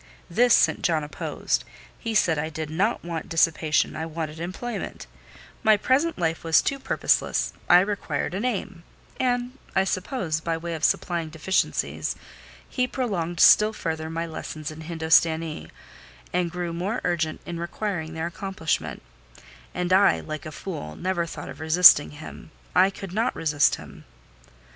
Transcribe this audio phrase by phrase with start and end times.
[0.31, 0.81] This St.
[0.81, 1.63] John opposed;
[1.99, 5.05] he said I did not want dissipation, I wanted employment;
[5.61, 8.81] my present life was too purposeless, I required an aim;
[9.19, 12.15] and, I suppose, by way of supplying deficiencies,
[12.67, 15.69] he prolonged still further my lessons in Hindostanee,
[16.33, 19.03] and grew more urgent in requiring their accomplishment:
[19.71, 24.05] and I, like a fool, never thought of resisting him—I could not resist him.